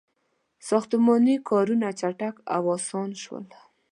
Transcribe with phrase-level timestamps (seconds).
[0.69, 3.45] •ساختماني کارونه چټک او آسان شول.